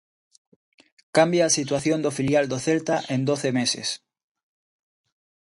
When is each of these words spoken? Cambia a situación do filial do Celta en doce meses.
Cambia 1.17 1.43
a 1.45 1.55
situación 1.59 1.99
do 2.01 2.11
filial 2.17 2.45
do 2.51 2.57
Celta 2.65 2.95
en 3.13 3.21
doce 3.29 3.49
meses. 3.59 3.89